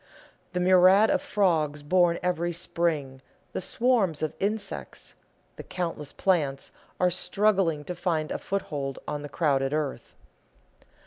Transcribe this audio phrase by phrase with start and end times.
[0.53, 3.21] The myriads of frogs born every spring,
[3.53, 5.13] the swarms of insects,
[5.57, 10.15] the countless plants, are struggling to find a foothold on the crowded earth.